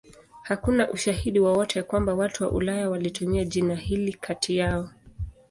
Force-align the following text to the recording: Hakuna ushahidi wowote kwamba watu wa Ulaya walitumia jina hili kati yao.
Hakuna 0.41 0.91
ushahidi 0.91 1.39
wowote 1.39 1.83
kwamba 1.83 2.13
watu 2.13 2.43
wa 2.43 2.51
Ulaya 2.51 2.89
walitumia 2.89 3.45
jina 3.45 3.75
hili 3.75 4.13
kati 4.13 4.57
yao. 4.57 4.89